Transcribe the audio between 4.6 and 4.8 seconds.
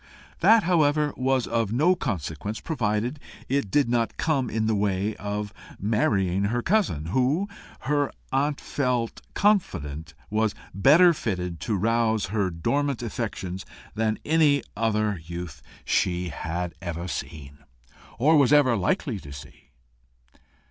the